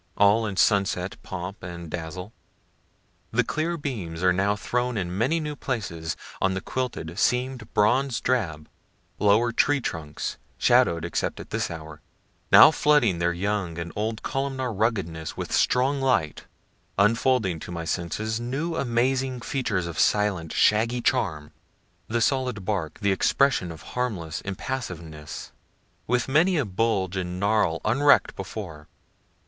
[0.17, 2.33] all in sunset pomp and dazzle.
[3.29, 8.19] The clear beams are now thrown in many new places, on the quilted, seam'd, bronze
[8.19, 8.67] drab,
[9.19, 12.01] lower tree trunks, shadow'd except at this hour
[12.51, 16.47] now flooding their young and old columnar ruggedness with strong light,
[16.97, 21.51] unfolding to my sense new amazing features of silent, shaggy charm,
[22.07, 25.51] the solid bark, the expression of harmless impassiveness,
[26.07, 28.87] with many a bulge and gnarl unreck'd before.